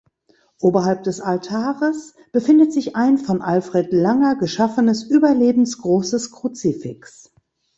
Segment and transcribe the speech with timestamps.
[0.59, 7.31] Oberhalb des Altares befindet sich ein von Alfred Langer geschaffenes überlebensgroßes Kruzifix.